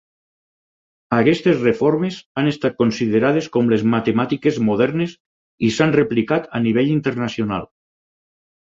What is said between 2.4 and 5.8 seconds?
han estat considerades com les matemàtiques modernes i